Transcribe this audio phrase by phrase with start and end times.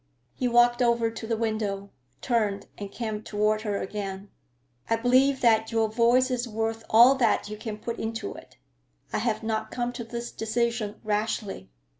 [0.33, 1.91] He walked over to the window,
[2.21, 4.31] turned, and came toward her again.
[4.89, 8.57] "I believe that your voice is worth all that you can put into it.
[9.13, 11.69] I have not come to this decision rashly.